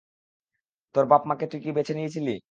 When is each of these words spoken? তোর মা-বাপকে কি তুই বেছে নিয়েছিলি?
তোর 0.95 1.05
মা-বাপকে 1.05 1.45
কি 1.45 1.51
তুই 1.53 1.71
বেছে 1.77 1.93
নিয়েছিলি? 1.97 2.31